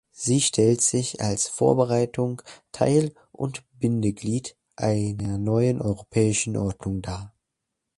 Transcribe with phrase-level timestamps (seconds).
[0.09, 7.35] Sie stellt sich als Vorbereitung, Teil und Bindeglied einer neuen europäischen Ordnung dar.